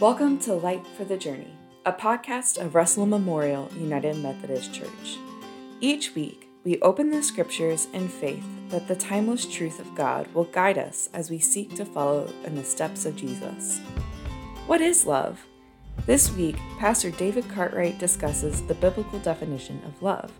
[0.00, 5.16] Welcome to Light for the Journey, a podcast of Russell Memorial United Methodist Church.
[5.80, 10.44] Each week, we open the scriptures in faith that the timeless truth of God will
[10.44, 13.78] guide us as we seek to follow in the steps of Jesus.
[14.66, 15.46] What is love?
[16.04, 20.30] This week, Pastor David Cartwright discusses the biblical definition of love.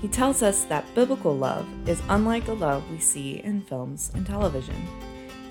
[0.00, 4.26] He tells us that biblical love is unlike the love we see in films and
[4.26, 4.88] television.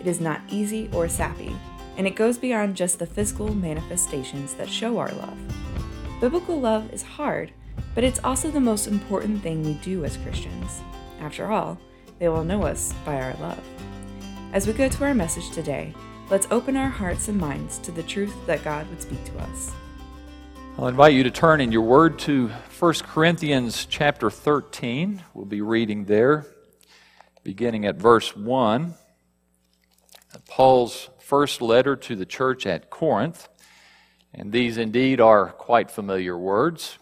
[0.02, 1.56] It is not easy or sappy,
[1.98, 5.38] and it goes beyond just the physical manifestations that show our love.
[6.22, 7.52] Biblical love is hard,
[7.96, 10.82] but it's also the most important thing we do as Christians.
[11.20, 11.80] After all,
[12.20, 13.64] they will know us by our love.
[14.54, 15.94] As we go to our message today,
[16.30, 19.72] let's open our hearts and minds to the truth that God would speak to us.
[20.78, 25.24] I'll invite you to turn in your word to 1 Corinthians chapter 13.
[25.34, 26.46] We'll be reading there,
[27.44, 28.94] beginning at verse 1.
[30.48, 33.50] Paul's first letter to the church at Corinth.
[34.34, 36.98] And these indeed are quite familiar words.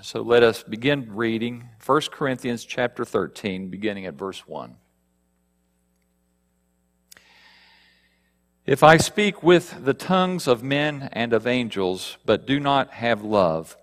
[0.00, 4.76] So let us begin reading 1 Corinthians chapter 13, beginning at verse 1.
[8.64, 13.24] If I speak with the tongues of men and of angels, but do not have
[13.24, 13.76] love,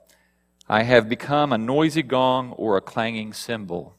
[0.69, 3.97] I have become a noisy gong or a clanging cymbal.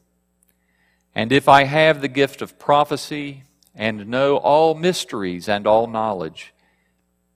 [1.13, 3.43] And if I have the gift of prophecy,
[3.77, 6.53] and know all mysteries and all knowledge,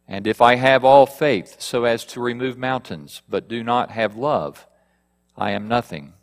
[0.07, 4.17] and if I have all faith so as to remove mountains, but do not have
[4.17, 4.67] love,
[5.37, 6.13] I am nothing.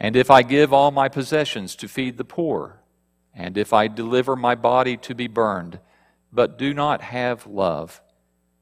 [0.00, 2.80] And if I give all my possessions to feed the poor,
[3.34, 5.78] and if I deliver my body to be burned,
[6.32, 8.00] but do not have love,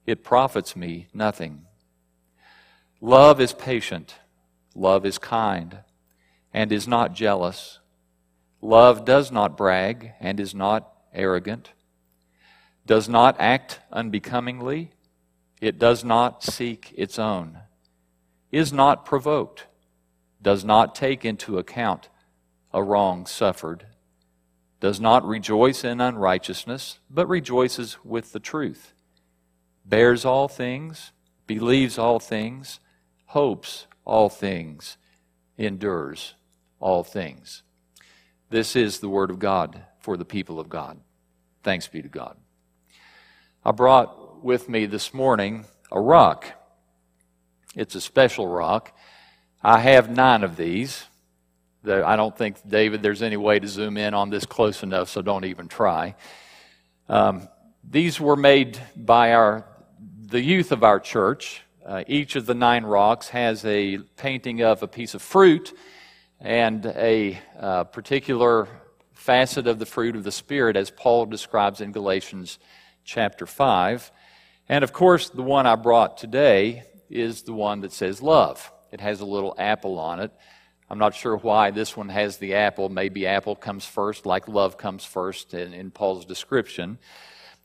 [0.06, 1.62] it profits me nothing.
[3.00, 4.16] Love is patient,
[4.74, 5.78] love is kind,
[6.52, 7.78] and is not jealous.
[8.60, 11.72] Love does not brag and is not arrogant,
[12.84, 14.90] does not act unbecomingly,
[15.60, 17.58] it does not seek its own,
[18.50, 19.66] is not provoked,
[20.42, 22.08] does not take into account
[22.72, 23.86] a wrong suffered
[24.80, 28.92] does not rejoice in unrighteousness, but rejoices with the truth,
[29.84, 31.12] bears all things,
[31.46, 32.80] believes all things,
[33.27, 34.98] hopes all things,
[35.56, 36.34] endures
[36.78, 37.62] all things.
[38.48, 40.98] This is the word of God for the people of God.
[41.64, 42.36] Thanks be to God.
[43.64, 46.46] I brought with me this morning a rock.
[47.74, 48.96] It's a special rock.
[49.64, 51.05] I have nine of these.
[51.84, 55.23] I don't think, David, there's any way to zoom in on this close enough, so
[55.23, 56.14] don't even try.
[57.08, 57.48] Um,
[57.83, 59.67] these were made by our,
[60.27, 61.63] the youth of our church.
[61.84, 65.77] Uh, each of the nine rocks has a painting of a piece of fruit
[66.41, 68.69] and a uh, particular
[69.14, 72.58] facet of the fruit of the Spirit, as Paul describes in Galatians
[73.05, 74.11] chapter 5.
[74.69, 78.73] And of course, the one I brought today is the one that says love.
[78.92, 80.33] It has a little apple on it.
[80.89, 82.89] I'm not sure why this one has the apple.
[82.89, 86.98] Maybe apple comes first, like love comes first in, in, Paul's description.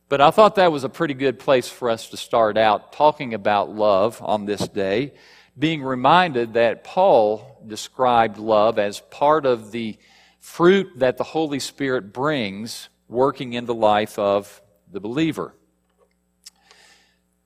[0.09, 3.33] But I thought that was a pretty good place for us to start out talking
[3.33, 5.13] about love on this day,
[5.57, 9.97] being reminded that Paul described love as part of the
[10.39, 15.53] fruit that the Holy Spirit brings working in the life of the believer.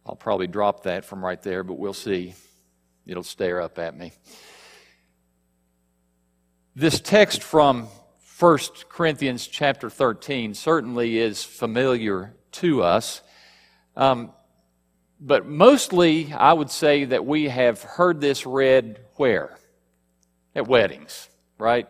[0.06, 2.36] I'll probably drop that from right there, but we'll see.
[3.08, 4.14] It'll stare up at me.
[6.76, 7.88] This text from
[8.38, 13.22] 1 Corinthians chapter 13 certainly is familiar to us.
[13.96, 14.32] Um,
[15.20, 19.58] but mostly, I would say that we have heard this read where?
[20.56, 21.88] At weddings, right?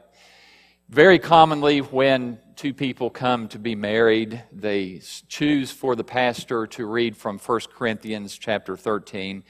[0.89, 6.85] Very commonly, when two people come to be married, they choose for the pastor to
[6.85, 9.43] read from 1 Corinthians chapter 13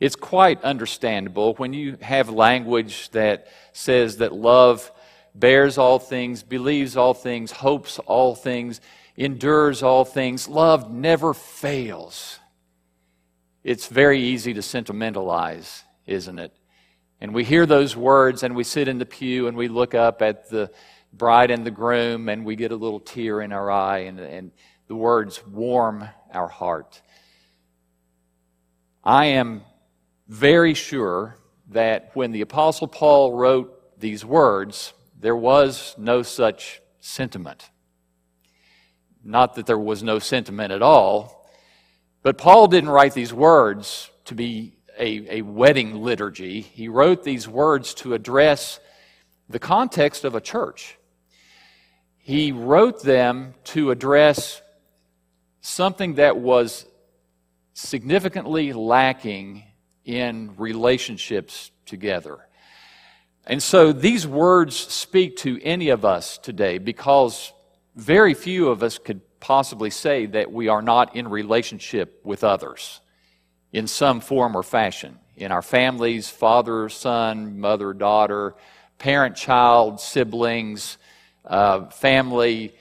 [0.00, 4.90] it's quite understandable when you have language that says that love
[5.34, 8.80] bears all things, believes all things, hopes all things,
[9.16, 10.48] endures all things.
[10.48, 12.39] Love never fails.
[13.62, 16.52] It's very easy to sentimentalize, isn't it?
[17.20, 20.22] And we hear those words and we sit in the pew and we look up
[20.22, 20.70] at the
[21.12, 24.52] bride and the groom and we get a little tear in our eye and, and
[24.86, 27.02] the words warm our heart.
[29.04, 29.62] I am
[30.28, 31.36] very sure
[31.68, 37.68] that when the Apostle Paul wrote these words, there was no such sentiment.
[39.22, 41.39] Not that there was no sentiment at all,
[42.22, 46.60] but Paul didn't write these words to be a, a wedding liturgy.
[46.60, 48.78] He wrote these words to address
[49.48, 50.96] the context of a church.
[52.18, 54.60] He wrote them to address
[55.62, 56.86] something that was
[57.72, 59.64] significantly lacking
[60.04, 62.38] in relationships together.
[63.46, 67.52] And so these words speak to any of us today because
[67.96, 73.00] very few of us could possibly say that we are not in relationship with others
[73.72, 75.18] in some form or fashion.
[75.36, 78.54] In our families, father, son, mother, daughter,
[78.98, 80.98] parent, child, siblings,
[81.44, 82.74] uh, family,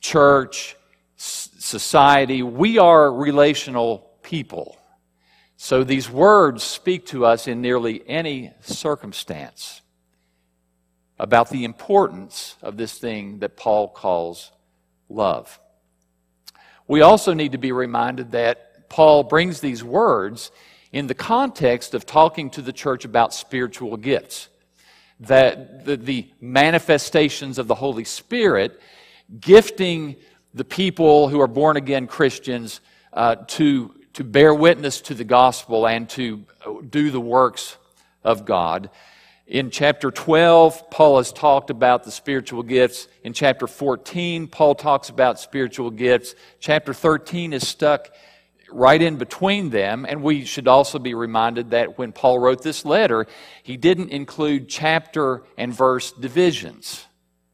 [0.00, 0.76] church,
[1.16, 2.42] society.
[2.42, 4.76] We are relational people.
[5.56, 9.80] So these words speak to us in nearly any circumstance
[11.18, 14.52] about the importance of this thing that Paul calls
[15.08, 15.58] love.
[16.88, 20.50] We also need to be reminded that Paul brings these words
[20.92, 24.48] in the context of talking to the church about spiritual gifts.
[25.20, 28.80] That the, the manifestations of the Holy Spirit
[29.40, 30.16] gifting
[30.54, 32.80] the people who are born again Christians
[33.12, 36.44] uh, to, to bear witness to the gospel and to
[36.88, 37.76] do the works
[38.22, 38.90] of God.
[39.46, 43.06] In chapter 12, Paul has talked about the spiritual gifts.
[43.22, 46.34] In chapter 14, Paul talks about spiritual gifts.
[46.58, 48.10] Chapter 13 is stuck
[48.72, 50.04] right in between them.
[50.08, 53.28] And we should also be reminded that when Paul wrote this letter,
[53.62, 57.06] he didn't include chapter and verse divisions,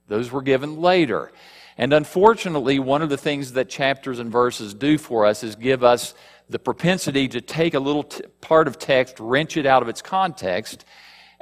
[0.09, 1.31] those were given later.
[1.77, 5.85] And unfortunately, one of the things that chapters and verses do for us is give
[5.85, 6.15] us
[6.49, 10.00] the propensity to take a little t- part of text, wrench it out of its
[10.03, 10.85] context,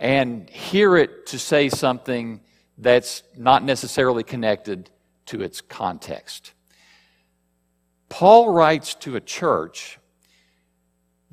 [0.00, 2.40] and hear it to say something
[2.78, 4.88] that's not necessarily connected
[5.26, 6.54] to its context.
[8.08, 9.98] Paul writes to a church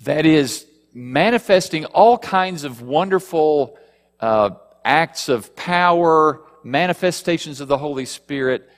[0.04, 3.80] that is manifesting all kinds of wonderful
[4.20, 4.50] uh,
[4.84, 8.70] acts of power, manifestations of the Holy Spirit.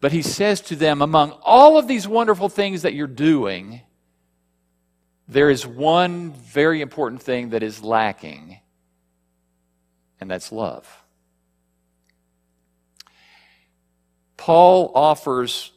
[0.00, 3.82] But he says to them, among all of these wonderful things that you're doing,
[5.28, 8.60] there is one very important thing that is lacking
[10.26, 11.04] and that's love.
[14.36, 15.70] Paul offers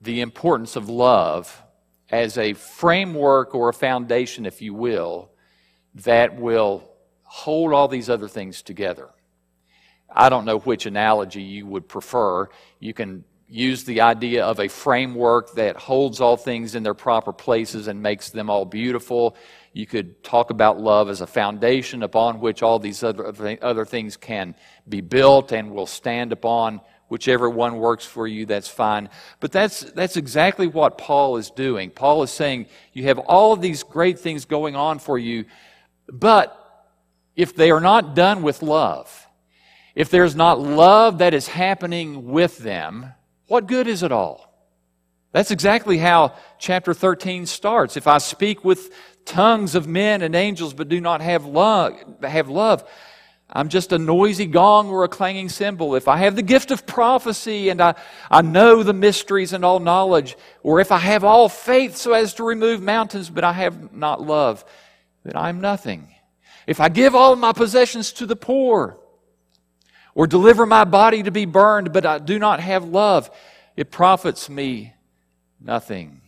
[0.00, 1.62] the importance of love
[2.08, 5.30] as a framework or a foundation, if you will,
[5.94, 6.90] that will
[7.22, 9.10] hold all these other things together.
[10.10, 12.48] I don't know which analogy you would prefer.
[12.78, 17.34] You can use the idea of a framework that holds all things in their proper
[17.34, 19.36] places and makes them all beautiful.
[19.72, 24.16] You could talk about love as a foundation upon which all these other, other things
[24.16, 24.56] can
[24.88, 26.80] be built and will stand upon.
[27.08, 29.08] Whichever one works for you, that's fine.
[29.40, 31.90] But that's, that's exactly what Paul is doing.
[31.90, 35.44] Paul is saying you have all of these great things going on for you,
[36.08, 36.56] but
[37.36, 39.28] if they are not done with love,
[39.94, 43.12] if there's not love that is happening with them,
[43.46, 44.49] what good is it all?
[45.32, 47.96] That's exactly how chapter 13 starts.
[47.96, 48.92] If I speak with
[49.24, 52.88] tongues of men and angels but do not have love, have love,
[53.52, 55.94] I'm just a noisy gong or a clanging cymbal.
[55.94, 57.94] If I have the gift of prophecy and I,
[58.30, 62.34] I know the mysteries and all knowledge, or if I have all faith so as
[62.34, 64.64] to remove mountains but I have not love,
[65.24, 66.08] then I'm nothing.
[66.66, 68.96] If I give all my possessions to the poor,
[70.14, 73.30] or deliver my body to be burned, but I do not have love,
[73.76, 74.92] it profits me
[75.60, 76.22] nothing.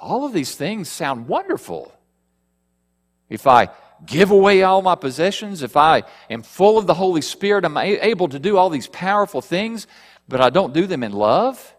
[0.00, 1.92] All of these things sound wonderful.
[3.28, 3.68] If I
[4.06, 8.28] give away all my possessions, if I am full of the Holy Spirit, I'm able
[8.28, 9.86] to do all these powerful things,
[10.26, 11.74] but I don't do them in love,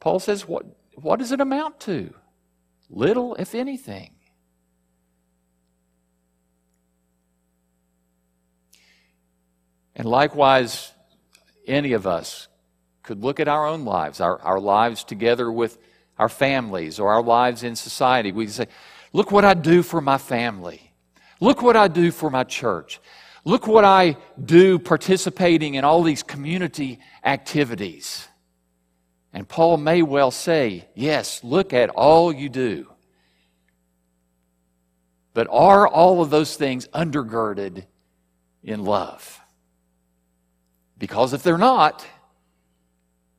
[0.00, 2.12] Paul says, what, what does it amount to?
[2.88, 4.12] Little, if anything.
[9.94, 10.92] And likewise,
[11.66, 12.48] any of us
[13.06, 15.78] could look at our own lives, our, our lives together with
[16.18, 18.32] our families or our lives in society.
[18.32, 18.66] We say,
[19.12, 20.92] Look what I do for my family.
[21.40, 23.00] Look what I do for my church.
[23.44, 28.26] Look what I do participating in all these community activities.
[29.32, 32.88] And Paul may well say, Yes, look at all you do.
[35.32, 37.84] But are all of those things undergirded
[38.64, 39.40] in love?
[40.98, 42.04] Because if they're not,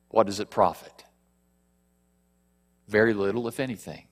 [0.08, 1.04] what does it profit?
[2.88, 4.06] Very little, if anything.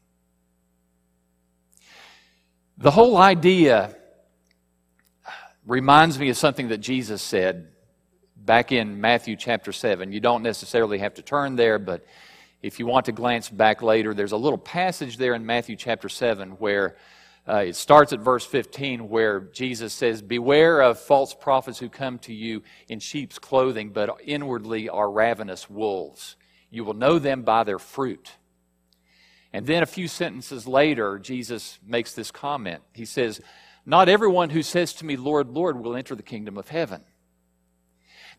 [2.78, 3.96] The whole idea
[5.66, 7.68] reminds me of something that Jesus said
[8.36, 10.12] back in Matthew chapter 7.
[10.12, 12.06] You don't necessarily have to turn there, but
[12.62, 16.08] if you want to glance back later, there's a little passage there in Matthew chapter
[16.08, 16.96] 7 where
[17.48, 22.18] uh, it starts at verse 15 where Jesus says, Beware of false prophets who come
[22.20, 26.36] to you in sheep's clothing, but inwardly are ravenous wolves.
[26.70, 28.32] You will know them by their fruit.
[29.52, 32.82] And then a few sentences later, Jesus makes this comment.
[32.92, 33.40] He says,
[33.86, 37.02] Not everyone who says to me, Lord, Lord, will enter the kingdom of heaven.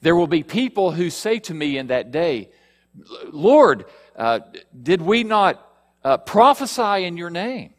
[0.01, 2.49] There will be people who say to me in that day,
[3.31, 3.85] Lord,
[4.15, 4.41] uh,
[4.79, 5.65] did we not
[6.03, 7.73] uh, prophesy in your name?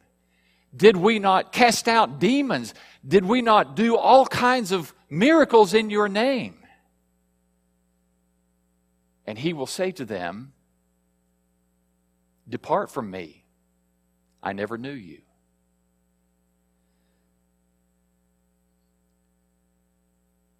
[0.74, 2.74] Did we not cast out demons?
[3.06, 6.56] Did we not do all kinds of miracles in your name?
[9.26, 10.52] And he will say to them,
[12.48, 13.44] Depart from me.
[14.42, 15.20] I never knew you.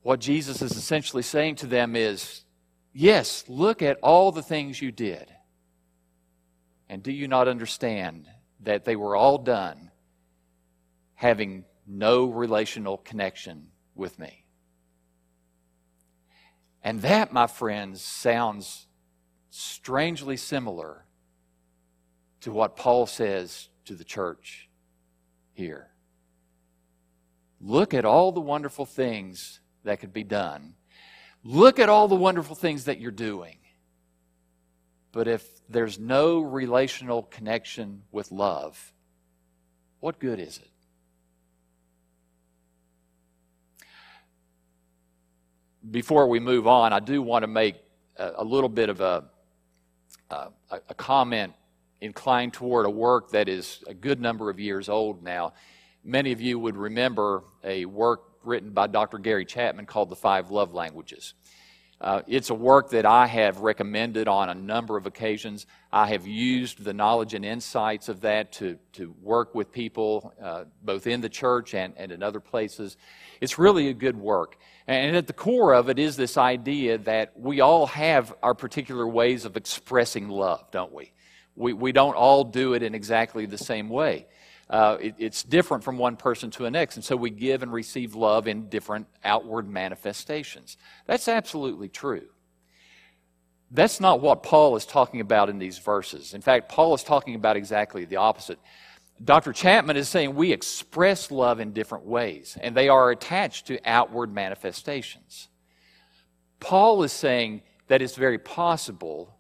[0.03, 2.45] What Jesus is essentially saying to them is,
[2.93, 5.33] Yes, look at all the things you did.
[6.89, 8.27] And do you not understand
[8.61, 9.88] that they were all done
[11.19, 14.45] having no relational connection with me?
[16.81, 18.87] And that, my friends, sounds
[19.51, 21.05] strangely similar
[22.43, 24.69] to what Paul says to the church
[25.55, 25.89] here.
[27.61, 30.75] Look at all the wonderful things that could be done.
[31.43, 33.57] Look at all the wonderful things that you're doing.
[35.11, 38.93] But if there's no relational connection with love,
[39.99, 40.71] what good is it?
[45.91, 47.77] Before we move on, I do want to make
[48.17, 49.25] a, a little bit of a,
[50.31, 51.55] a, a comment
[52.01, 55.53] inclined toward a work that is a good number of years old now.
[56.05, 59.19] Many of you would remember a work written by Dr.
[59.19, 61.35] Gary Chapman called The Five Love Languages.
[62.01, 65.67] Uh, it's a work that I have recommended on a number of occasions.
[65.93, 70.65] I have used the knowledge and insights of that to, to work with people, uh,
[70.83, 72.97] both in the church and, and in other places.
[73.41, 74.59] It's really a good work.
[74.87, 79.07] And at the core of it is this idea that we all have our particular
[79.07, 81.13] ways of expressing love, don't we?
[81.57, 84.27] We, we don't all do it in exactly the same way.
[84.71, 86.97] Uh, it, it's different from one person to the next.
[86.97, 90.77] And so we give and receive love in different outward manifestations.
[91.07, 92.27] That's absolutely true.
[93.71, 96.35] That's not what Paul is talking about in these verses.
[96.35, 98.59] In fact, Paul is talking about exactly the opposite.
[99.23, 99.53] Dr.
[99.53, 104.33] Chapman is saying we express love in different ways, and they are attached to outward
[104.33, 105.49] manifestations.
[106.61, 109.35] Paul is saying that it's very possible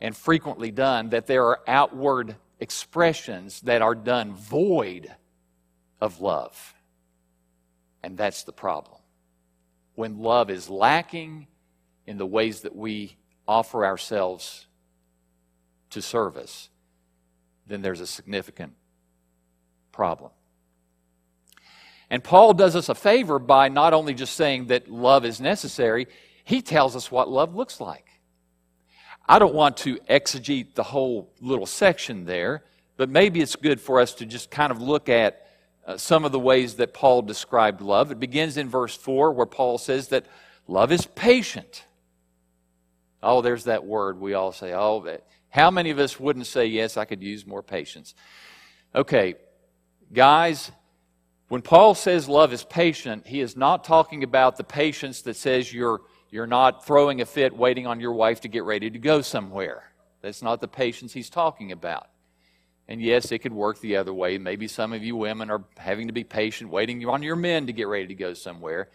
[0.00, 5.14] and frequently done that there are outward expressions that are done void
[6.00, 6.74] of love.
[8.02, 9.00] And that's the problem.
[9.94, 11.48] When love is lacking
[12.06, 13.16] in the ways that we
[13.48, 14.66] offer ourselves
[15.90, 16.68] to service,
[17.66, 18.74] then there's a significant
[19.92, 20.30] problem.
[22.08, 26.06] And Paul does us a favor by not only just saying that love is necessary,
[26.44, 28.05] he tells us what love looks like.
[29.28, 32.62] I don't want to exegete the whole little section there,
[32.96, 35.46] but maybe it's good for us to just kind of look at
[35.86, 38.12] uh, some of the ways that Paul described love.
[38.12, 40.26] It begins in verse 4 where Paul says that
[40.68, 41.84] love is patient.
[43.22, 44.72] Oh, there's that word we all say.
[44.72, 45.26] Oh, that.
[45.48, 48.14] how many of us wouldn't say, yes, I could use more patience?
[48.94, 49.34] Okay,
[50.12, 50.70] guys,
[51.48, 55.72] when Paul says love is patient, he is not talking about the patience that says
[55.72, 59.22] you're you're not throwing a fit waiting on your wife to get ready to go
[59.22, 59.84] somewhere.
[60.22, 62.08] That's not the patience he's talking about.
[62.88, 64.38] And yes, it could work the other way.
[64.38, 67.72] Maybe some of you women are having to be patient, waiting on your men to
[67.72, 68.90] get ready to go somewhere.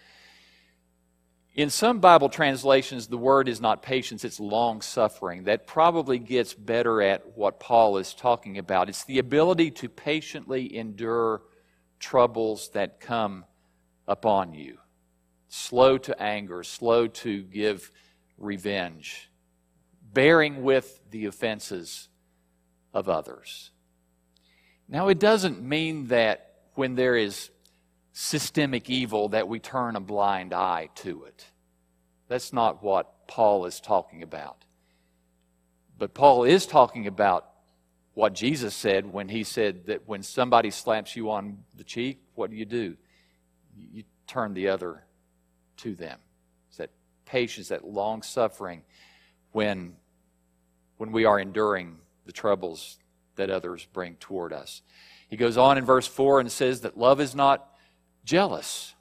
[1.54, 5.44] In some Bible translations, the word is not patience, it's long suffering.
[5.44, 8.88] That probably gets better at what Paul is talking about.
[8.88, 11.42] It's the ability to patiently endure
[12.00, 13.44] troubles that come
[14.08, 14.81] upon you
[15.54, 17.92] slow to anger, slow to give
[18.38, 19.30] revenge,
[20.14, 22.08] bearing with the offenses
[22.94, 23.72] of others.
[24.88, 27.52] Now, it doesn't mean that when there is
[28.14, 31.46] systemic evil that we turn a blind eye to it.
[32.30, 34.64] That's not what Paul is talking about.
[35.98, 37.46] But Paul is talking about
[38.14, 42.50] what Jesus said when he said that when somebody slaps you on the cheek, what
[42.50, 42.96] do you do?
[43.78, 45.04] You turn the other
[45.82, 46.20] to them.
[46.70, 46.90] It's that
[47.26, 48.84] patience, that long suffering
[49.52, 49.96] when,
[50.98, 52.98] when we are enduring the troubles
[53.36, 54.82] that others bring toward us.
[55.30, 57.68] He goes on in verse 4 and says that love is not
[58.24, 58.94] jealous.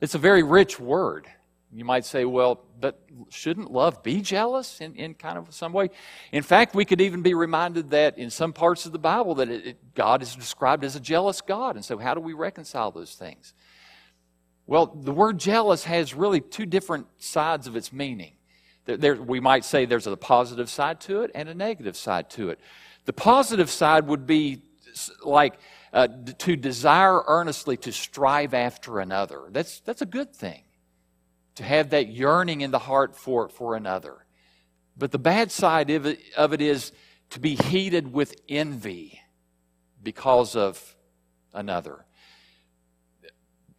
[0.00, 1.26] It's a very rich word.
[1.72, 5.90] You might say, well, but shouldn't love be jealous in, in kind of some way?
[6.30, 9.48] In fact, we could even be reminded that in some parts of the Bible that
[9.48, 11.74] it, it, God is described as a jealous God.
[11.74, 13.54] And so how do we reconcile those things?
[14.66, 18.32] Well, the word jealous has really two different sides of its meaning.
[18.86, 22.50] There, we might say there's a positive side to it and a negative side to
[22.50, 22.60] it.
[23.04, 24.62] The positive side would be
[25.22, 25.54] like
[25.92, 29.42] uh, to desire earnestly to strive after another.
[29.50, 30.64] That's, that's a good thing,
[31.56, 34.24] to have that yearning in the heart for, for another.
[34.96, 36.92] But the bad side of it, of it is
[37.30, 39.20] to be heated with envy
[40.02, 40.94] because of
[41.52, 42.03] another.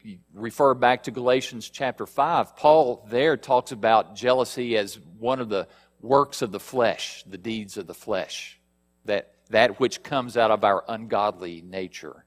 [0.06, 2.56] You refer back to Galatians chapter 5.
[2.56, 5.68] Paul there talks about jealousy as one of the
[6.00, 8.60] works of the flesh, the deeds of the flesh,
[9.06, 12.24] that, that which comes out of our ungodly nature.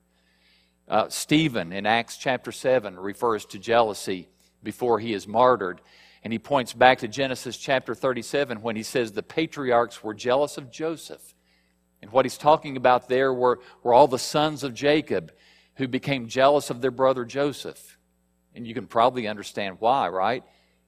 [0.88, 4.28] Uh, Stephen in Acts chapter 7 refers to jealousy
[4.60, 5.80] before he is martyred.
[6.24, 10.58] And he points back to Genesis chapter 37 when he says the patriarchs were jealous
[10.58, 11.32] of Joseph.
[12.02, 15.30] And what he's talking about there were, were all the sons of Jacob
[15.78, 17.98] who became jealous of their brother Joseph.
[18.54, 20.44] And you can probably understand why, right?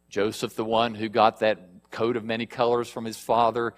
[0.09, 3.75] Joseph, the one who got that coat of many colors from his father,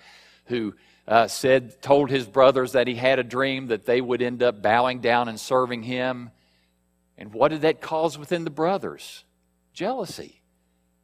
[0.47, 0.75] who
[1.07, 4.63] uh, said, told his brothers that he had a dream that they would end up
[4.63, 6.31] bowing down and serving him.
[7.19, 9.25] And what did that cause within the brothers?
[9.75, 10.43] Jealousy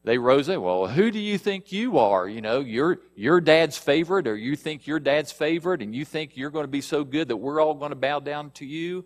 [0.04, 0.62] they rose up.
[0.62, 2.26] Well, who do you think you are?
[2.26, 6.34] You know, you're your dad's favorite, or you think your dad's favorite, and you think
[6.34, 9.04] you're going to be so good that we're all going to bow down to you.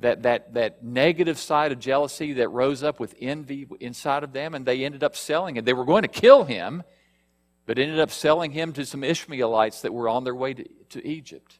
[0.00, 4.54] That, that, that negative side of jealousy that rose up with envy inside of them,
[4.54, 5.64] and they ended up selling it.
[5.64, 6.84] They were going to kill him,
[7.66, 11.06] but ended up selling him to some Ishmaelites that were on their way to, to
[11.06, 11.58] Egypt.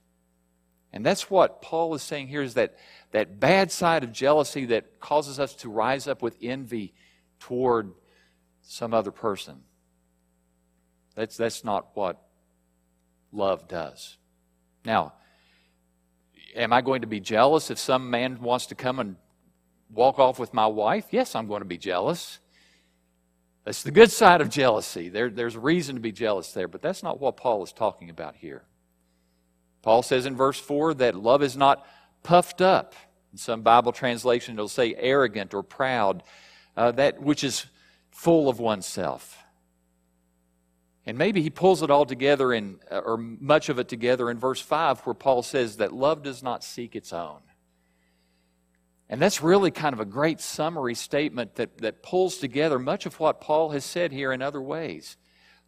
[0.93, 2.77] And that's what Paul is saying here is that,
[3.11, 6.95] that bad side of jealousy that causes us to rise up with envy
[7.41, 7.93] toward
[8.63, 9.63] some other person.
[11.15, 12.23] That's, that's not what
[13.33, 14.17] love does.
[14.85, 15.15] Now,
[16.55, 19.17] am I going to be jealous if some man wants to come and
[19.91, 21.07] walk off with my wife?
[21.11, 22.39] Yes, I'm going to be jealous.
[23.65, 25.09] That's the good side of jealousy.
[25.09, 28.37] There, there's reason to be jealous there, but that's not what Paul is talking about
[28.37, 28.63] here.
[29.83, 31.87] Paul says in verse 4 that love is not
[32.23, 32.95] puffed up.
[33.33, 36.23] In some Bible translation, it'll say arrogant or proud
[36.77, 37.67] uh, that which is
[38.11, 39.45] full of oneself.
[41.09, 44.61] And maybe he pulls it all together in, or much of it together in verse
[44.61, 47.41] 5, where Paul says that love does not seek its own.
[49.09, 53.19] And that's really kind of a great summary statement that, that pulls together much of
[53.19, 55.17] what Paul has said here in other ways.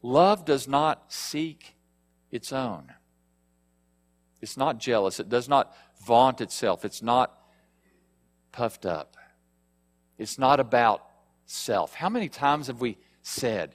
[0.03, 1.75] Love does not seek
[2.31, 2.93] its own.
[4.43, 5.21] It's not jealous.
[5.21, 5.75] It does not
[6.05, 6.85] vaunt itself.
[6.85, 7.33] It's not
[8.53, 9.17] puffed up.
[10.19, 11.03] It's not about
[11.47, 11.95] self.
[11.95, 13.75] How many times have we said,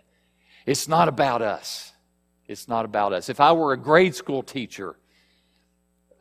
[0.66, 1.92] it's not about us?
[2.48, 3.30] It's not about us.
[3.30, 4.96] If I were a grade school teacher,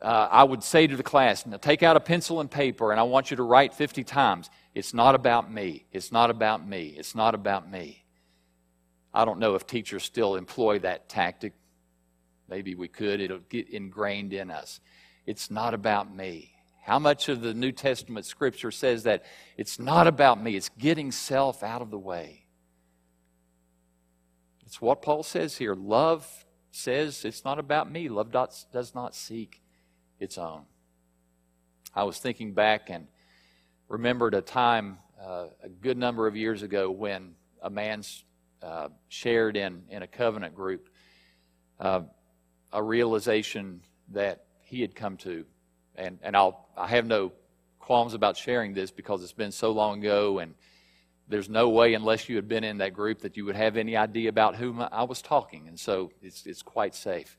[0.01, 2.99] uh, I would say to the class, now take out a pencil and paper, and
[2.99, 5.85] I want you to write 50 times, it's not about me.
[5.91, 6.95] It's not about me.
[6.97, 8.03] It's not about me.
[9.13, 11.53] I don't know if teachers still employ that tactic.
[12.49, 13.21] Maybe we could.
[13.21, 14.81] It'll get ingrained in us.
[15.25, 16.51] It's not about me.
[16.83, 19.23] How much of the New Testament scripture says that
[19.57, 22.44] it's not about me, it's getting self out of the way?
[24.65, 25.75] It's what Paul says here.
[25.75, 28.09] Love says it's not about me.
[28.09, 29.61] Love does not seek
[30.19, 30.63] its own.
[31.93, 33.07] I was thinking back and
[33.87, 38.03] remembered a time uh, a good number of years ago when a man
[38.61, 40.89] uh, shared in, in a covenant group
[41.79, 42.01] uh,
[42.73, 45.45] a realization that he had come to
[45.97, 47.31] and, and I'll, I have no
[47.79, 50.55] qualms about sharing this because it's been so long ago, and
[51.27, 53.97] there's no way, unless you had been in that group, that you would have any
[53.97, 57.37] idea about whom I was talking, and so it's, it's quite safe.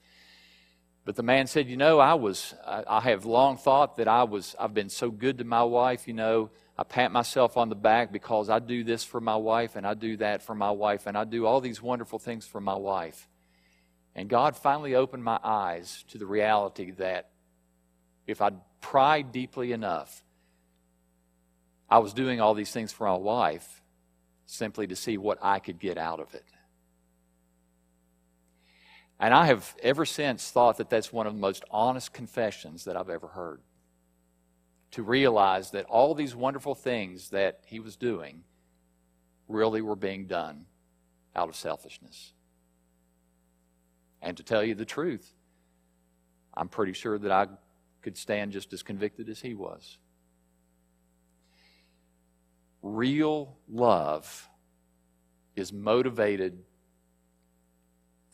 [1.04, 4.24] But the man said, You know, I was, I, I have long thought that I
[4.24, 6.50] was, I've been so good to my wife, you know.
[6.76, 9.94] I pat myself on the back because I do this for my wife and I
[9.94, 13.28] do that for my wife and I do all these wonderful things for my wife.
[14.14, 17.30] And God finally opened my eyes to the reality that
[18.26, 20.22] if I'd pried deeply enough,
[21.88, 23.82] I was doing all these things for my wife
[24.46, 26.44] simply to see what I could get out of it.
[29.18, 32.96] And I have ever since thought that that's one of the most honest confessions that
[32.96, 33.60] I've ever heard.
[34.92, 38.44] To realize that all these wonderful things that he was doing
[39.48, 40.66] really were being done
[41.34, 42.32] out of selfishness.
[44.22, 45.32] And to tell you the truth,
[46.54, 47.46] I'm pretty sure that I
[48.02, 49.98] could stand just as convicted as he was.
[52.94, 54.48] Real love
[55.56, 56.62] is motivated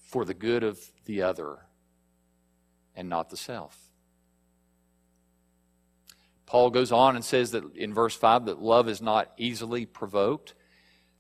[0.09, 1.61] for the good of the other
[2.95, 3.79] and not the self.
[6.45, 10.55] Paul goes on and says that in verse 5 that love is not easily provoked.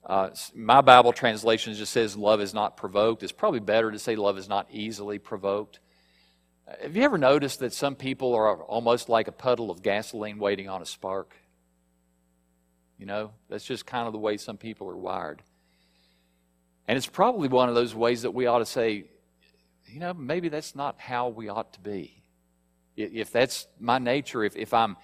[0.04, 3.22] Uh, my Bible translation just says love is not provoked.
[3.22, 5.80] It's probably better to say love is not easily provoked.
[6.68, 10.38] Uh, have you ever noticed that some people are almost like a puddle of gasoline
[10.38, 11.34] waiting on a spark?
[13.02, 15.42] You know, that's just kind of the way some people are wired.
[16.86, 19.06] And it's probably one of those ways that we ought to say,
[19.86, 22.22] you know, maybe that's not how we ought to be.
[22.96, 24.96] If that's my nature, if, if I'm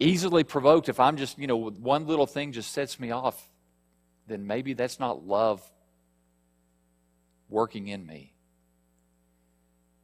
[0.00, 3.48] easily provoked, if I'm just, you know, one little thing just sets me off,
[4.26, 5.62] then maybe that's not love
[7.48, 8.34] working in me.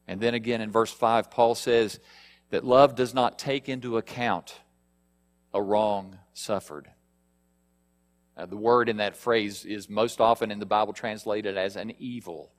[0.07, 1.99] And then again in verse 5, Paul says
[2.51, 4.61] that love does not take into account
[5.53, 6.89] a wrong suffered.
[8.41, 11.93] Uh, the word in that phrase is most often in the Bible translated as an
[11.99, 12.51] evil,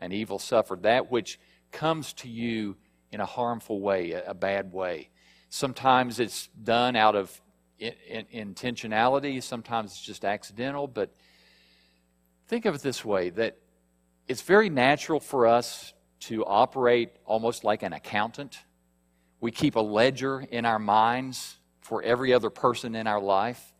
[0.00, 1.40] an evil suffered, that which
[1.72, 2.76] comes to you
[3.10, 5.08] in a harmful way, a, a bad way.
[5.48, 7.40] Sometimes it's done out of
[7.80, 7.94] in,
[8.30, 11.12] in, intentionality, sometimes it's just accidental, but
[12.46, 13.58] think of it this way that
[14.28, 18.56] it's very natural for us to operate almost like an accountant.
[19.40, 23.73] We keep a ledger in our minds for every other person in our life.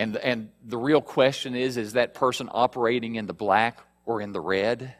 [0.00, 4.32] And, and the real question is is that person operating in the black or in
[4.32, 4.94] the red?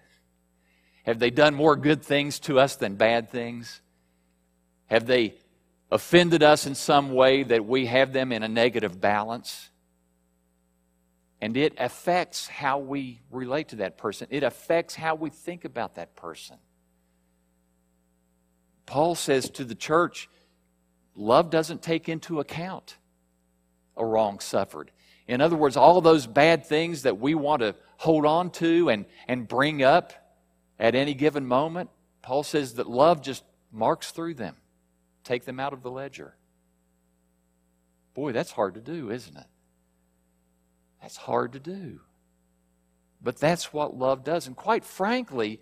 [1.05, 3.81] Have they done more good things to us than bad things?
[4.89, 5.37] Have they
[5.91, 9.71] offended us in some way that we have them in a negative balance?
[11.41, 15.95] And it affects how we relate to that person, it affects how we think about
[15.95, 16.59] that person.
[18.85, 20.29] Paul says to the church,
[21.15, 22.99] love doesn't take into account
[23.97, 24.91] a wrong suffered.
[25.31, 29.07] In other words, all those bad things that we want to hold on to and,
[29.29, 30.13] and bring up
[30.79, 34.57] at any given moment, Paul says that love just marks through them,
[35.23, 36.35] take them out of the ledger.
[38.15, 39.47] Boy, that's hard to do, isn't it?
[41.01, 42.01] That's hard to do.
[43.23, 44.47] But that's what love does.
[44.47, 45.61] And quite frankly,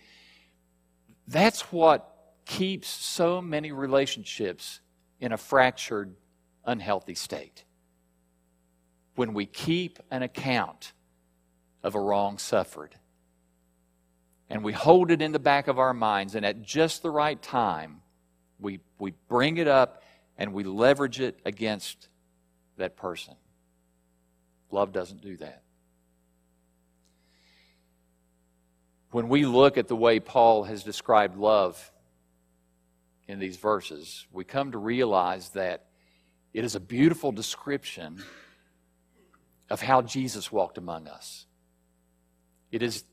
[1.26, 2.14] that's what
[2.46, 4.80] keeps so many relationships
[5.20, 6.14] in a fractured,
[6.64, 7.64] unhealthy state
[9.18, 10.92] when we keep an account
[11.82, 12.94] of a wrong suffered.
[14.48, 17.42] And we hold it in the back of our minds, and at just the right
[17.42, 18.00] time,
[18.60, 20.04] we, we bring it up
[20.38, 22.06] and we leverage it against
[22.76, 23.34] that person.
[24.70, 25.62] Love doesn't do that.
[29.10, 31.90] When we look at the way Paul has described love
[33.26, 35.86] in these verses, we come to realize that
[36.54, 38.22] it is a beautiful description
[39.70, 41.46] of how Jesus walked among us.
[42.70, 43.04] It is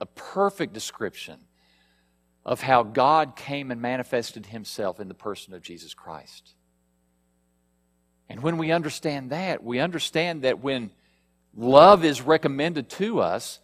[0.00, 1.38] a perfect description
[2.44, 6.54] of how God came and manifested himself in the person of Jesus Christ.
[8.28, 10.90] And when we understand that, we understand that when
[11.56, 13.60] love is recommended to us,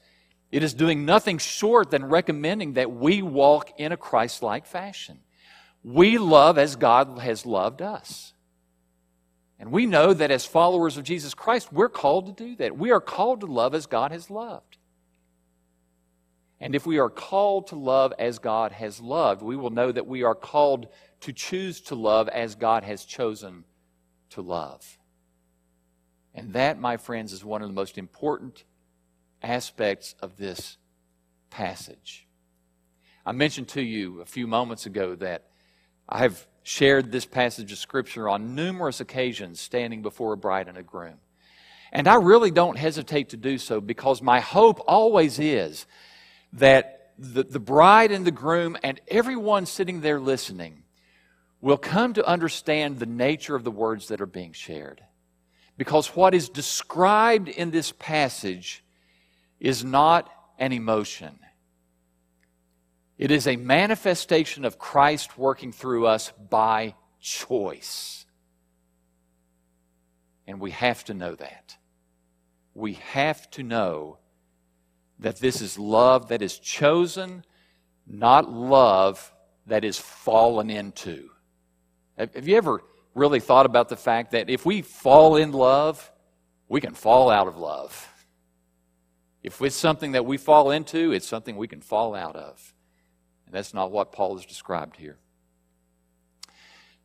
[0.51, 5.21] it is doing nothing short than recommending that we walk in a Christ like fashion.
[5.83, 8.32] We love as God has loved us.
[9.63, 12.77] And we know that as followers of Jesus Christ, we're called to do that.
[12.77, 14.77] We are called to love as God has loved.
[16.59, 20.09] And if we are called to love as God has loved, we will know that
[20.09, 20.89] we are called
[21.21, 23.63] to choose to love as God has chosen
[24.31, 24.99] to love.
[26.35, 28.65] And that, my friends, is one of the most important
[29.45, 30.77] aspects of this
[31.51, 32.27] passage.
[33.25, 35.51] I mentioned to you a few moments ago that
[36.09, 40.79] I have shared this passage of Scripture on numerous occasions standing before a bride and
[40.79, 41.19] a groom.
[41.93, 45.87] And I really don't hesitate to do so because my hope always is
[46.55, 50.83] that the, the bride and the groom and everyone sitting there listening
[51.61, 55.03] will come to understand the nature of the words that are being shared.
[55.77, 58.85] Because what is described in this passage
[59.61, 61.39] is not an emotion.
[63.23, 68.27] It is a manifestation of Christ working through us by choice.
[70.45, 71.77] And we have to know that.
[72.75, 74.19] We have to know
[75.21, 77.45] that this is love that is chosen,
[78.09, 79.33] not love
[79.69, 81.31] that is fallen into.
[82.19, 82.83] Have you ever
[83.15, 86.11] really thought about the fact that if we fall in love,
[86.69, 88.09] we can fall out of love?
[89.45, 92.75] If it's something that we fall into, it's something we can fall out of.
[93.53, 95.19] And that's not what Paul has described here.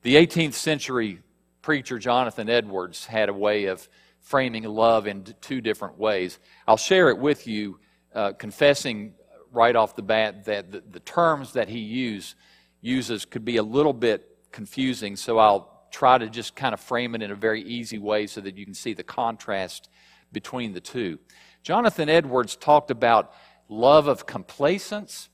[0.04, 1.20] The 18th century
[1.62, 3.90] preacher Jonathan Edwards had a way of
[4.22, 6.40] framing love in two different ways.
[6.66, 7.80] I'll share it with you,
[8.16, 9.16] uh, confessing
[9.52, 12.36] right off the bat that the, the terms that he use,
[12.80, 17.14] uses could be a little bit confusing, so I'll try to just kind of frame
[17.14, 19.90] it in a very easy way so that you can see the contrast
[20.32, 21.20] between the two.
[21.62, 23.34] Jonathan Edwards talked about
[23.68, 25.28] love of complacence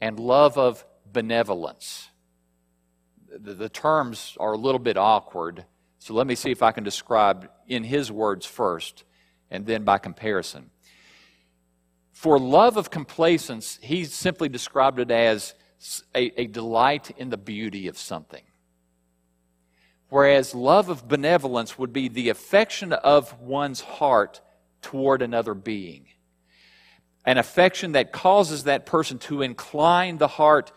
[0.00, 2.08] and love of benevolence.
[3.30, 5.64] The, the, terms are a little bit awkward,
[5.98, 9.04] so let me see if I can describe in his words first
[9.50, 10.70] and then by comparison.
[12.12, 15.54] For love of complacence, he simply described it as
[16.14, 18.42] a, a delight in the beauty of something.
[20.08, 24.40] Whereas love of benevolence would be the affection of one's heart
[24.80, 26.06] toward another being.
[27.28, 30.72] An affection that causes that person to incline the heart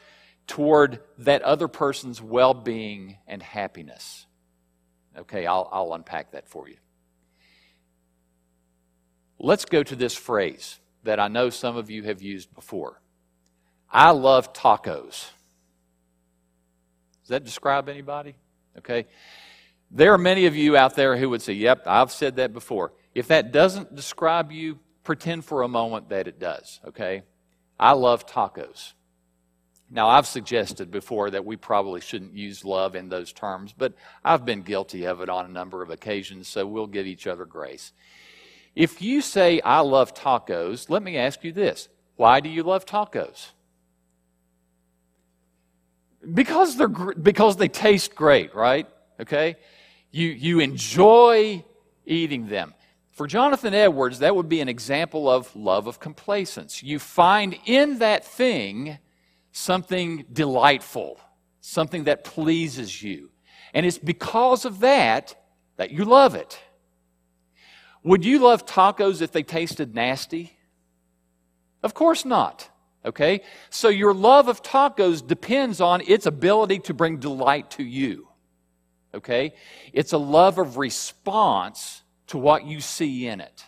[0.47, 4.25] toward that other person's well being and happiness.
[5.17, 6.75] Okay, I'll, I'll unpack that for you.
[9.39, 13.01] Let's go to this phrase that I know some of you have used before.
[13.89, 15.29] I love tacos.
[17.21, 18.35] Does that describe anybody?
[18.77, 19.07] Okay.
[19.89, 22.91] There are many of you out there who would say, Yep, I've said that before.
[23.15, 24.79] If that doesn't describe you,
[25.11, 27.21] pretend for a moment that it does, okay?
[27.77, 28.93] I love tacos.
[29.89, 33.93] Now, I've suggested before that we probably shouldn't use love in those terms, but
[34.23, 37.43] I've been guilty of it on a number of occasions, so we'll give each other
[37.43, 37.91] grace.
[38.73, 42.85] If you say, I love tacos, let me ask you this why do you love
[42.85, 43.49] tacos?
[46.33, 48.87] Because, they're, because they taste great, right?
[49.19, 49.57] Okay?
[50.09, 51.65] You, you enjoy
[52.05, 52.73] eating them.
[53.11, 56.81] For Jonathan Edwards, that would be an example of love of complacence.
[56.81, 58.97] You find in that thing
[59.51, 61.19] something delightful,
[61.59, 63.29] something that pleases you.
[63.73, 65.35] And it's because of that
[65.75, 66.59] that you love it.
[68.03, 70.57] Would you love tacos if they tasted nasty?
[71.83, 72.69] Of course not.
[73.05, 73.41] Okay?
[73.69, 78.29] So your love of tacos depends on its ability to bring delight to you.
[79.13, 79.53] Okay?
[79.91, 82.00] It's a love of response
[82.31, 83.65] to what you see in it.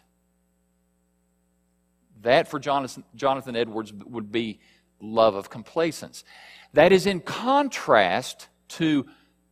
[2.22, 4.62] That for Jonathan, Jonathan Edwards would be
[5.02, 6.24] love of complacence.
[6.72, 9.06] That is in contrast to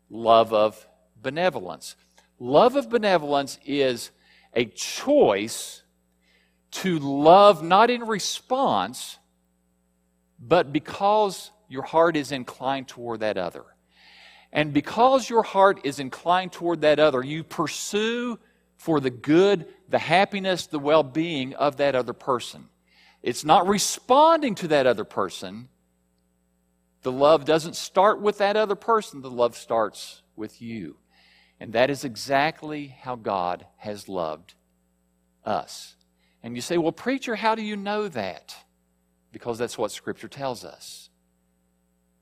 [0.09, 0.87] love of
[1.21, 1.97] benevolence.
[2.39, 4.11] Love of benevolence is
[4.53, 5.83] a choice
[6.71, 9.19] to love not in response,
[10.39, 13.65] but because your heart is inclined toward that other.
[14.53, 18.39] And because your heart is inclined toward that other, you pursue
[18.81, 22.67] for the good, the happiness, the well being of that other person.
[23.21, 25.69] It's not responding to that other person.
[27.03, 30.97] The love doesn't start with that other person, the love starts with you.
[31.59, 34.55] And that is exactly how God has loved
[35.45, 35.95] us.
[36.41, 38.55] And you say, well, preacher, how do you know that?
[39.31, 41.11] Because that's what Scripture tells us.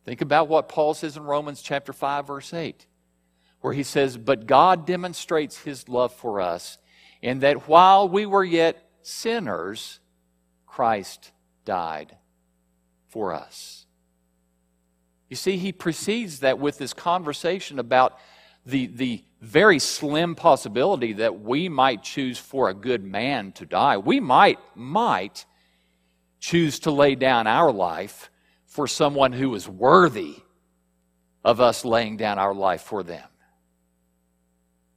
[0.04, 2.86] Think about what Paul says in Romans chapter 5, verse 8,
[3.62, 6.78] where he says, But God demonstrates his love for us
[7.22, 10.00] in that while we were yet sinners,
[10.66, 11.32] Christ
[11.66, 12.16] died
[13.08, 13.86] for us.
[15.30, 18.18] You see, he precedes that with this conversation about
[18.66, 23.98] the, the very slim possibility that we might choose for a good man to die.
[23.98, 25.46] We might, might
[26.40, 28.30] choose to lay down our life
[28.66, 30.36] for someone who is worthy
[31.44, 33.28] of us laying down our life for them.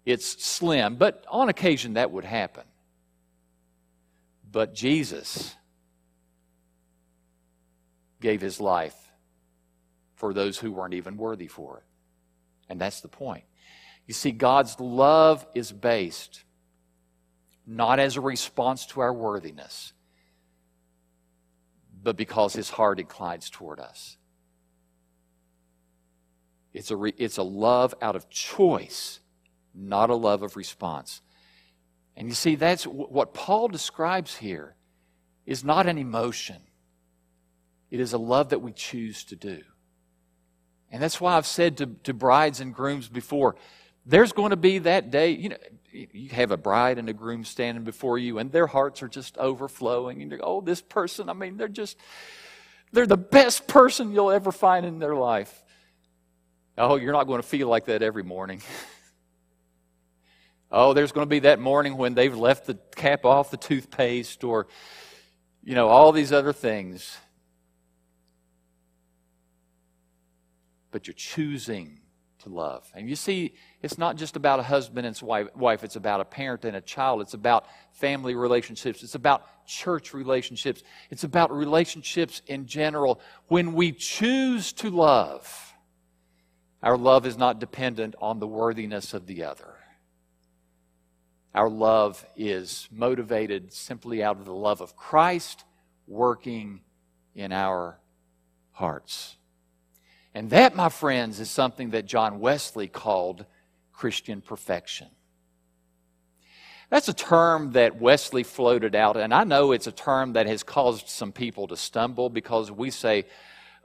[0.05, 2.65] It's slim, but on occasion that would happen.
[4.51, 5.55] But Jesus
[8.21, 8.97] gave his life
[10.15, 11.85] for those who weren't even worthy for it.
[12.69, 13.45] And that's the point.
[14.07, 16.45] You see, God's love is based
[17.67, 19.93] not as a response to our worthiness,
[22.03, 24.17] but because his heart inclines toward us.
[26.73, 29.21] It's a, re, it's a love out of choice,
[29.75, 31.21] not a love of response.
[32.17, 34.75] And you see, that's what Paul describes here
[35.47, 36.59] is not an emotion.
[37.91, 39.63] It is a love that we choose to do.
[40.91, 43.57] And that's why I've said to, to brides and grooms before
[44.05, 45.57] there's going to be that day, you know,
[45.93, 49.37] you have a bride and a groom standing before you, and their hearts are just
[49.39, 50.23] overflowing.
[50.23, 51.97] And oh, this person, I mean, they're just,
[52.93, 55.63] they're the best person you'll ever find in their life.
[56.79, 58.63] Oh, you're not going to feel like that every morning.
[60.73, 64.43] oh, there's going to be that morning when they've left the cap off the toothpaste
[64.43, 64.67] or,
[65.63, 67.19] you know, all these other things.
[70.91, 72.01] But you're choosing
[72.41, 72.91] to love.
[72.95, 76.65] And you see, it's not just about a husband and wife, it's about a parent
[76.65, 77.21] and a child.
[77.21, 79.03] It's about family relationships.
[79.03, 80.83] It's about church relationships.
[81.11, 83.21] It's about relationships in general.
[83.49, 85.75] When we choose to love,
[86.83, 89.77] our love is not dependent on the worthiness of the other.
[91.55, 95.65] Our love is motivated simply out of the love of Christ
[96.07, 96.81] working
[97.35, 97.99] in our
[98.73, 99.37] hearts.
[100.35, 103.45] And that, my friends, is something that John Wesley called
[103.93, 105.09] Christian perfection.
[106.89, 110.63] That's a term that Wesley floated out, and I know it's a term that has
[110.63, 113.25] caused some people to stumble because we say,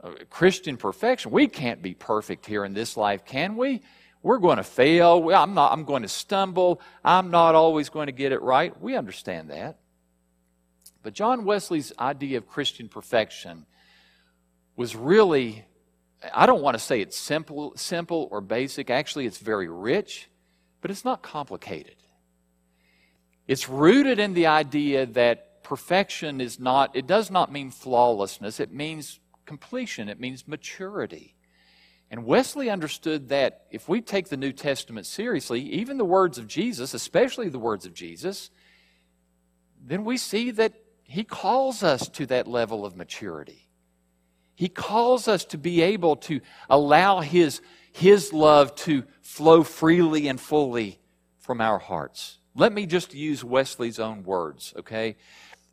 [0.02, 3.82] uh, Christian perfection, we can't be perfect here in this life, can we?
[4.22, 5.30] We're going to fail.
[5.30, 6.80] I'm, not, I'm going to stumble.
[7.04, 8.78] I'm not always going to get it right.
[8.80, 9.78] We understand that.
[11.02, 13.66] But John Wesley's idea of Christian perfection
[14.76, 15.64] was really,
[16.34, 18.90] I don't want to say it's simple, simple or basic.
[18.90, 20.28] Actually, it's very rich,
[20.80, 21.94] but it's not complicated.
[23.46, 28.72] It's rooted in the idea that perfection is not, it does not mean flawlessness, it
[28.72, 31.34] means completion, it means maturity.
[32.10, 36.46] And Wesley understood that if we take the New Testament seriously, even the words of
[36.46, 38.50] Jesus, especially the words of Jesus,
[39.84, 40.72] then we see that
[41.04, 43.68] he calls us to that level of maturity.
[44.54, 47.60] He calls us to be able to allow his,
[47.92, 50.98] his love to flow freely and fully
[51.38, 52.38] from our hearts.
[52.54, 55.16] Let me just use Wesley's own words, okay?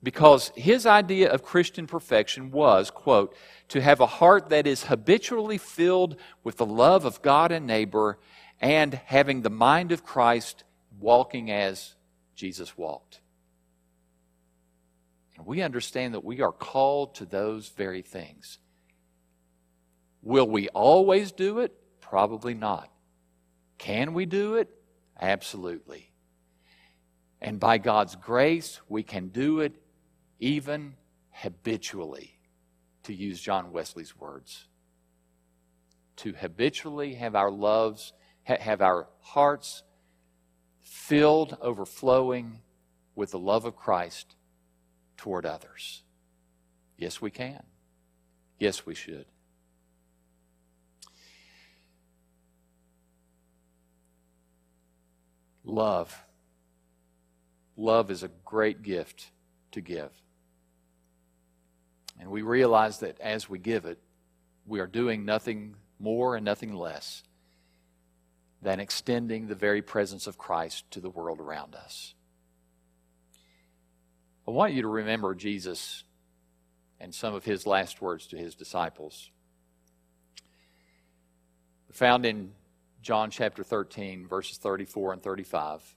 [0.05, 3.35] Because his idea of Christian perfection was, quote,
[3.69, 8.19] to have a heart that is habitually filled with the love of God and neighbor
[8.61, 10.63] and having the mind of Christ
[10.99, 11.95] walking as
[12.35, 13.19] Jesus walked.
[15.37, 18.59] And we understand that we are called to those very things.
[20.21, 21.73] Will we always do it?
[21.99, 22.91] Probably not.
[23.79, 24.69] Can we do it?
[25.19, 26.11] Absolutely.
[27.41, 29.81] And by God's grace, we can do it
[30.39, 30.95] even
[31.31, 32.39] habitually
[33.03, 34.67] to use John Wesley's words.
[36.17, 39.83] To habitually have our loves, have our hearts
[40.81, 42.59] filled, overflowing
[43.15, 44.35] with the love of Christ
[45.17, 46.03] toward others.
[46.97, 47.63] Yes, we can.
[48.59, 49.25] Yes, we should.
[55.63, 56.23] Love.
[57.75, 59.31] Love is a great gift
[59.71, 60.11] to give.
[62.19, 63.99] And we realize that as we give it,
[64.65, 67.23] we are doing nothing more and nothing less
[68.61, 72.13] than extending the very presence of Christ to the world around us.
[74.47, 76.03] I want you to remember Jesus
[76.99, 79.29] and some of his last words to his disciples.
[81.91, 82.51] Found in
[83.01, 85.95] John chapter 13, verses 34 and 35.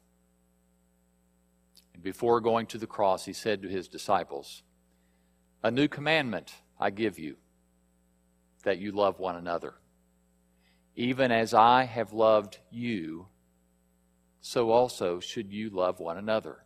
[1.95, 4.63] And before going to the cross, he said to his disciples,
[5.63, 7.37] a new commandment I give you,
[8.65, 9.75] that you love one another.
[10.95, 13.27] Even as I have loved you,
[14.41, 16.65] so also should you love one another.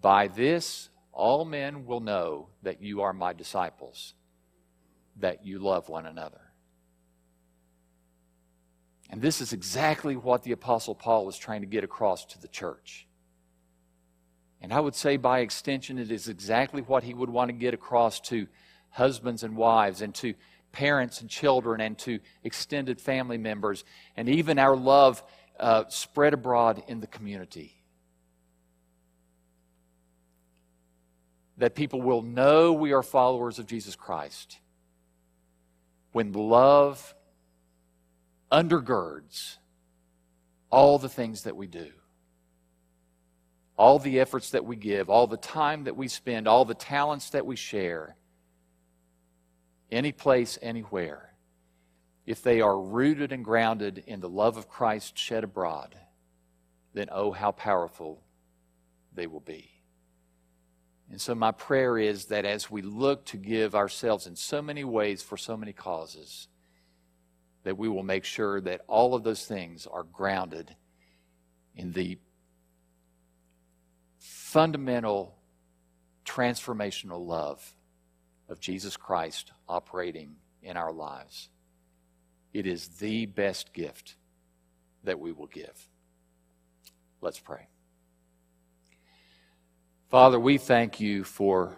[0.00, 4.14] By this, all men will know that you are my disciples,
[5.16, 6.40] that you love one another.
[9.08, 12.48] And this is exactly what the Apostle Paul was trying to get across to the
[12.48, 13.05] church.
[14.66, 17.72] And I would say, by extension, it is exactly what he would want to get
[17.72, 18.48] across to
[18.90, 20.34] husbands and wives, and to
[20.72, 23.84] parents and children, and to extended family members,
[24.16, 25.22] and even our love
[25.60, 27.76] uh, spread abroad in the community.
[31.58, 34.58] That people will know we are followers of Jesus Christ
[36.10, 37.14] when love
[38.50, 39.58] undergirds
[40.70, 41.92] all the things that we do
[43.76, 47.30] all the efforts that we give, all the time that we spend, all the talents
[47.30, 48.16] that we share,
[49.90, 51.34] any place, anywhere,
[52.24, 55.94] if they are rooted and grounded in the love of Christ shed abroad,
[56.94, 58.22] then oh, how powerful
[59.14, 59.70] they will be.
[61.10, 64.82] And so, my prayer is that as we look to give ourselves in so many
[64.82, 66.48] ways for so many causes,
[67.62, 70.74] that we will make sure that all of those things are grounded
[71.76, 72.18] in the
[74.56, 75.34] fundamental
[76.24, 77.74] transformational love
[78.48, 81.50] of Jesus Christ operating in our lives.
[82.54, 84.16] It is the best gift
[85.04, 85.90] that we will give.
[87.20, 87.68] Let's pray.
[90.08, 91.76] Father, we thank you for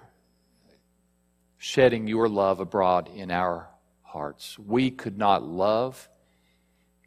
[1.57, 3.71] shedding your love abroad in our
[4.03, 4.57] hearts.
[4.57, 6.09] We could not love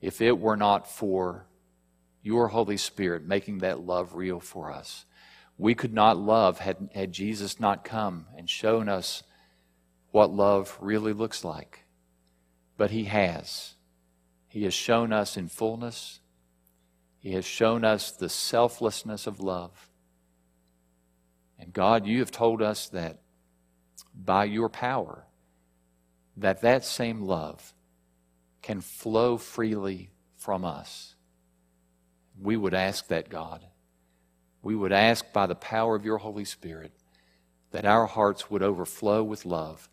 [0.01, 1.45] if it were not for
[2.21, 5.05] your Holy Spirit making that love real for us
[5.61, 9.21] we could not love had, had Jesus not come and shown us
[10.09, 11.85] what love really looks like.
[12.77, 13.75] But He has.
[14.47, 16.19] He has shown us in fullness.
[17.19, 19.91] He has shown us the selflessness of love.
[21.59, 23.19] And God, you have told us that
[24.15, 25.27] by your power,
[26.37, 27.75] that that same love
[28.63, 31.13] can flow freely from us.
[32.41, 33.67] We would ask that, God.
[34.61, 36.91] We would ask by the power of your Holy Spirit
[37.71, 39.89] that our hearts would overflow with love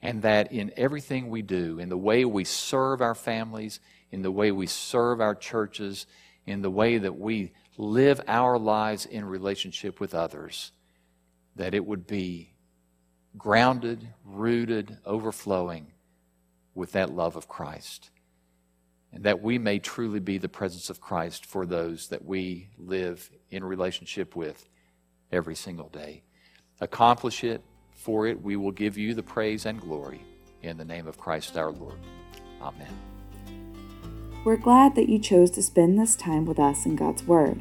[0.00, 4.30] and that in everything we do, in the way we serve our families, in the
[4.30, 6.06] way we serve our churches,
[6.46, 10.72] in the way that we live our lives in relationship with others,
[11.56, 12.54] that it would be
[13.36, 15.92] grounded, rooted, overflowing
[16.74, 18.10] with that love of Christ.
[19.12, 23.30] And that we may truly be the presence of Christ for those that we live
[23.50, 24.68] in relationship with
[25.32, 26.22] every single day.
[26.80, 27.62] Accomplish it.
[27.94, 30.22] For it, we will give you the praise and glory.
[30.62, 31.98] In the name of Christ our Lord.
[32.62, 32.96] Amen.
[34.44, 37.60] We're glad that you chose to spend this time with us in God's Word.